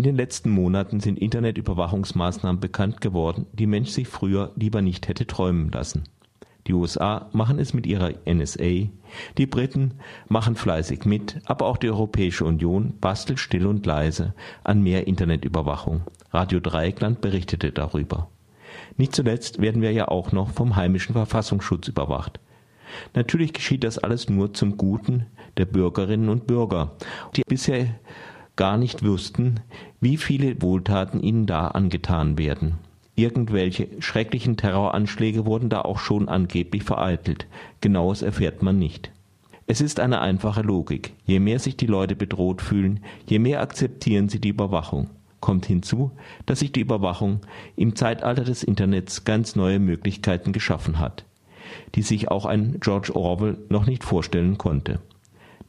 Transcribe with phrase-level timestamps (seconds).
[0.00, 5.26] In den letzten Monaten sind Internetüberwachungsmaßnahmen bekannt geworden, die Mensch sich früher lieber nicht hätte
[5.26, 6.04] träumen lassen.
[6.66, 8.88] Die USA machen es mit ihrer NSA,
[9.36, 14.32] die Briten machen fleißig mit, aber auch die Europäische Union bastelt still und leise
[14.64, 16.00] an mehr Internetüberwachung.
[16.30, 18.30] Radio Dreieckland berichtete darüber.
[18.96, 22.40] Nicht zuletzt werden wir ja auch noch vom heimischen Verfassungsschutz überwacht.
[23.12, 25.26] Natürlich geschieht das alles nur zum Guten
[25.58, 26.92] der Bürgerinnen und Bürger,
[27.36, 27.88] die bisher
[28.56, 29.60] gar nicht wüssten,
[30.00, 32.74] wie viele Wohltaten ihnen da angetan werden.
[33.16, 37.46] Irgendwelche schrecklichen Terroranschläge wurden da auch schon angeblich vereitelt.
[37.80, 39.12] Genaues erfährt man nicht.
[39.66, 41.12] Es ist eine einfache Logik.
[41.26, 45.10] Je mehr sich die Leute bedroht fühlen, je mehr akzeptieren sie die Überwachung.
[45.40, 46.10] Kommt hinzu,
[46.44, 47.40] dass sich die Überwachung
[47.76, 51.24] im Zeitalter des Internets ganz neue Möglichkeiten geschaffen hat,
[51.94, 55.00] die sich auch ein George Orwell noch nicht vorstellen konnte.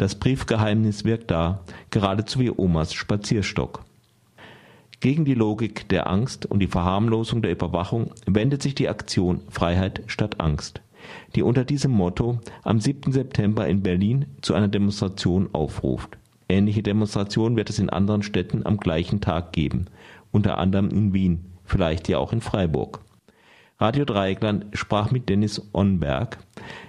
[0.00, 3.84] Das Briefgeheimnis wirkt da, geradezu wie Omas Spazierstock.
[5.00, 10.02] Gegen die Logik der Angst und die Verharmlosung der Überwachung wendet sich die Aktion Freiheit
[10.06, 10.80] statt Angst,
[11.34, 13.12] die unter diesem Motto am 7.
[13.12, 16.16] September in Berlin zu einer Demonstration aufruft.
[16.48, 19.84] Ähnliche Demonstrationen wird es in anderen Städten am gleichen Tag geben,
[20.32, 23.00] unter anderem in Wien, vielleicht ja auch in Freiburg.
[23.78, 26.38] Radio Dreieckland sprach mit Dennis Onberg,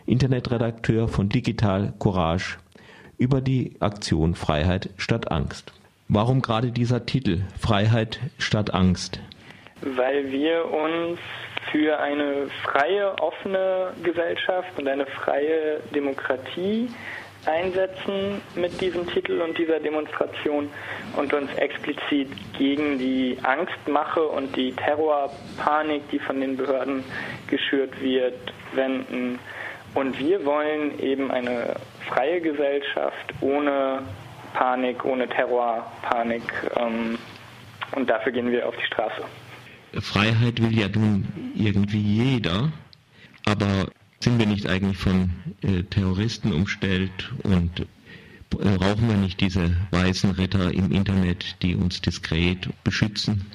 [0.06, 2.58] Internetredakteur von Digital Courage,
[3.22, 5.74] über die Aktion Freiheit statt Angst.
[6.08, 9.20] Warum gerade dieser Titel Freiheit statt Angst?
[9.82, 11.20] Weil wir uns
[11.72, 16.90] für eine freie, offene Gesellschaft und eine freie Demokratie
[17.46, 20.70] einsetzen mit diesem Titel und dieser Demonstration
[21.16, 27.04] und uns explizit gegen die Angstmache und die Terrorpanik, die von den Behörden
[27.48, 28.34] geschürt wird,
[28.74, 29.38] wenden.
[29.94, 31.76] Und wir wollen eben eine
[32.08, 34.04] freie Gesellschaft ohne
[34.54, 36.44] Panik, ohne Terrorpanik.
[36.78, 37.18] Ähm,
[37.96, 39.24] und dafür gehen wir auf die Straße.
[40.00, 42.72] Freiheit will ja nun irgendwie jeder,
[43.46, 43.88] aber
[44.20, 45.32] sind wir nicht eigentlich von
[45.64, 47.86] äh, Terroristen umstellt und äh,
[48.52, 53.46] brauchen wir nicht diese weißen Ritter im Internet, die uns diskret beschützen?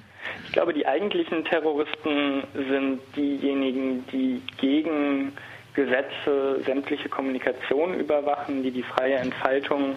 [0.46, 5.32] Ich glaube, die eigentlichen Terroristen sind diejenigen, die gegen
[5.76, 9.96] Gesetze sämtliche Kommunikation überwachen, die die freie Entfaltung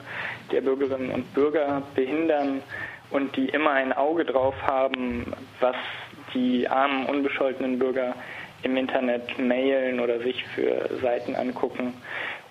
[0.52, 2.62] der Bürgerinnen und Bürger behindern
[3.10, 5.76] und die immer ein Auge drauf haben, was
[6.34, 8.14] die armen, unbescholtenen Bürger
[8.62, 11.94] im Internet mailen oder sich für Seiten angucken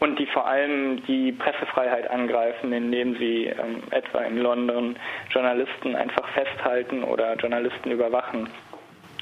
[0.00, 4.97] und die vor allem die Pressefreiheit angreifen, indem sie ähm, etwa in London
[5.31, 8.49] Journalisten einfach festhalten oder Journalisten überwachen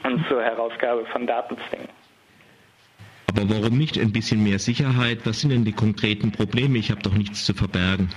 [0.04, 1.88] und zur Herausgabe von Daten zwingen.
[3.36, 5.20] Aber warum nicht ein bisschen mehr Sicherheit?
[5.24, 6.78] Was sind denn die konkreten Probleme?
[6.78, 8.08] Ich habe doch nichts zu verbergen.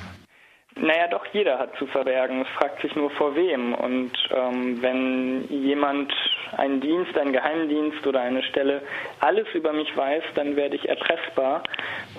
[0.82, 2.42] Naja, doch jeder hat zu verbergen.
[2.42, 3.74] Es fragt sich nur vor wem.
[3.74, 6.14] Und ähm, wenn jemand
[6.56, 8.82] einen Dienst, einen Geheimdienst oder eine Stelle
[9.20, 11.64] alles über mich weiß, dann werde ich erpressbar.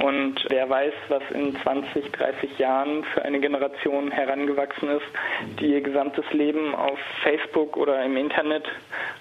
[0.02, 5.80] Und wer weiß, was in 20, 30 Jahren für eine Generation herangewachsen ist, die ihr
[5.80, 8.68] gesamtes Leben auf Facebook oder im Internet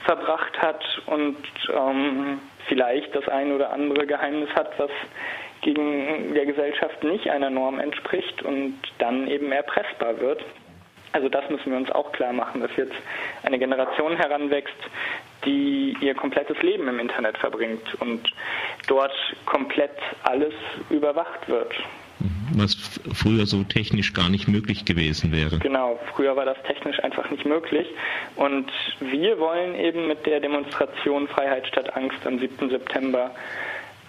[0.04, 1.38] verbracht hat und
[1.74, 4.92] ähm, vielleicht das ein oder andere Geheimnis hat, was
[5.62, 10.44] gegen der Gesellschaft nicht einer Norm entspricht und dann eben erpressbar wird.
[11.12, 12.94] Also das müssen wir uns auch klar machen, dass jetzt
[13.44, 14.78] eine Generation heranwächst,
[15.46, 18.32] die ihr komplettes Leben im Internet verbringt und
[18.88, 19.14] dort
[19.46, 20.54] komplett alles
[20.90, 21.74] überwacht wird.
[22.54, 22.76] Was
[23.14, 25.60] früher so technisch gar nicht möglich gewesen wäre.
[25.60, 27.88] Genau, früher war das technisch einfach nicht möglich.
[28.36, 32.70] Und wir wollen eben mit der Demonstration Freiheit statt Angst am 7.
[32.70, 33.32] September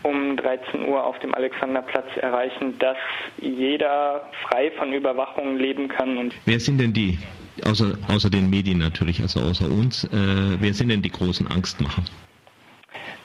[0.02, 2.96] um 13 Uhr auf dem Alexanderplatz erreichen, dass
[3.38, 6.16] jeder frei von Überwachung leben kann.
[6.16, 7.18] Und wer sind denn die,
[7.64, 12.02] außer, außer den Medien natürlich, also außer uns, äh, wer sind denn die großen Angstmacher?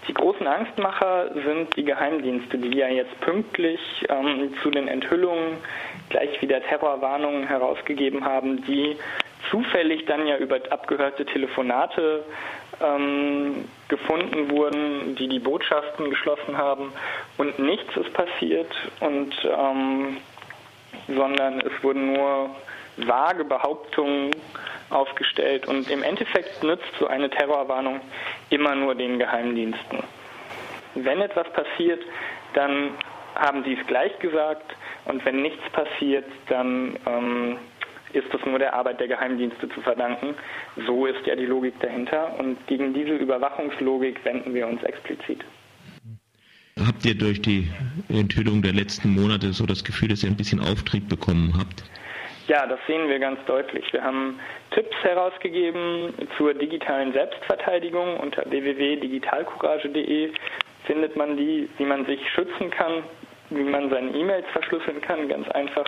[0.08, 3.80] Die großen Angstmacher sind die Geheimdienste, die ja jetzt pünktlich
[4.10, 5.58] ähm, zu den Enthüllungen
[6.10, 8.98] gleich wieder Terrorwarnungen herausgegeben haben, die
[9.50, 12.24] zufällig dann ja über abgehörte Telefonate
[12.82, 16.92] ähm, gefunden wurden, die die Botschaften geschlossen haben.
[17.38, 20.18] Und nichts ist passiert und ähm,
[21.08, 22.50] sondern es wurden nur
[22.98, 24.32] vage Behauptungen
[24.90, 28.02] aufgestellt und im Endeffekt nützt so eine Terrorwarnung
[28.50, 30.00] immer nur den Geheimdiensten.
[30.96, 32.02] Wenn etwas passiert,
[32.54, 32.92] dann
[33.36, 37.58] haben sie es gleich gesagt und wenn nichts passiert, dann ähm,
[38.14, 40.36] ist es nur der Arbeit der Geheimdienste zu verdanken.
[40.88, 45.44] So ist ja die Logik dahinter und gegen diese Überwachungslogik wenden wir uns explizit.
[46.86, 47.68] Habt ihr durch die
[48.10, 51.84] Enthüllung der letzten Monate so das Gefühl, dass ihr ein bisschen Auftrieb bekommen habt?
[52.48, 53.92] Ja, das sehen wir ganz deutlich.
[53.92, 54.40] Wir haben
[54.70, 60.32] Tipps herausgegeben zur digitalen Selbstverteidigung unter www.digitalcourage.de
[60.86, 63.04] findet man die, wie man sich schützen kann,
[63.50, 65.86] wie man seine E-Mails verschlüsseln kann, ganz einfach,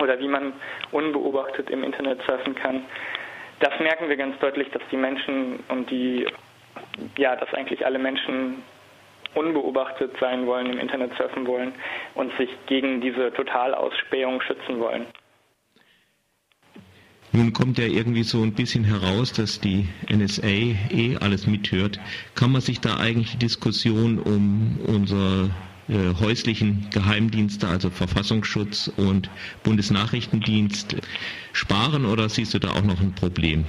[0.00, 0.54] oder wie man
[0.92, 2.84] unbeobachtet im Internet surfen kann.
[3.60, 6.26] Das merken wir ganz deutlich, dass die Menschen und die,
[7.18, 8.62] ja, dass eigentlich alle Menschen
[9.34, 11.74] unbeobachtet sein wollen, im Internet surfen wollen
[12.14, 15.06] und sich gegen diese Totalausspähung schützen wollen.
[17.36, 22.00] Nun kommt ja irgendwie so ein bisschen heraus, dass die NSA eh alles mithört.
[22.34, 25.50] Kann man sich da eigentlich die Diskussion um unsere
[25.90, 29.28] äh, häuslichen Geheimdienste, also Verfassungsschutz und
[29.64, 30.96] Bundesnachrichtendienst,
[31.52, 33.66] sparen oder siehst du da auch noch ein Problem?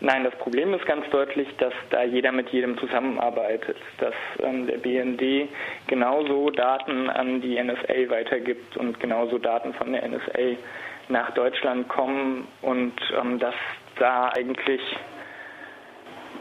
[0.00, 4.78] Nein, das Problem ist ganz deutlich, dass da jeder mit jedem zusammenarbeitet, dass ähm, der
[4.78, 5.48] BND
[5.86, 10.58] genauso Daten an die NSA weitergibt und genauso Daten von der NSA
[11.08, 13.54] nach Deutschland kommen und ähm, dass
[13.98, 14.80] da eigentlich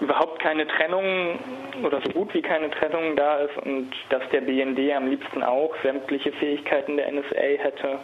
[0.02, 1.40] überhaupt keine Trennung
[1.84, 5.74] oder so gut wie keine Trennung da ist und dass der BND am liebsten auch
[5.84, 8.00] sämtliche Fähigkeiten der NSA hätte.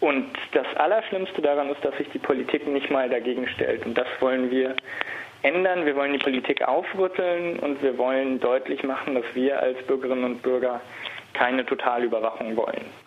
[0.00, 3.86] Und das Allerschlimmste daran ist, dass sich die Politik nicht mal dagegen stellt.
[3.86, 4.76] Und das wollen wir
[5.42, 5.86] ändern.
[5.86, 10.42] Wir wollen die Politik aufrütteln und wir wollen deutlich machen, dass wir als Bürgerinnen und
[10.42, 10.80] Bürger
[11.32, 13.05] keine Totalüberwachung wollen.